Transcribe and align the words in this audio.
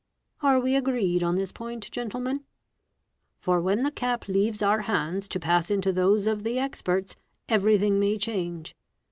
Are 0.41 0.59
we 0.59 0.75
agreed 0.75 1.21
on 1.21 1.35
this 1.35 1.51
point, 1.51 1.91
gentlemen? 1.91 2.43
For 3.37 3.61
when 3.61 3.85
he 3.85 3.91
cap 3.91 4.27
leaves 4.27 4.63
our 4.63 4.79
hands 4.89 5.27
to 5.27 5.39
pass 5.39 5.69
into 5.69 5.93
those 5.93 6.25
of 6.25 6.41
the 6.41 6.57
experts, 6.57 7.15
everything 7.47 7.99
nay 7.99 8.17
change. 8.17 8.75